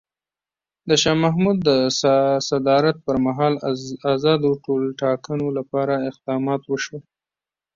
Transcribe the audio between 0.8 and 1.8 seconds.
د شاه محمود د